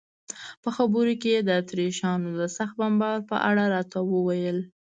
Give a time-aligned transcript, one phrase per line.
[0.61, 4.57] په خبرو کې یې د اتریشیانو د سخت بمبار په اړه راته وویل.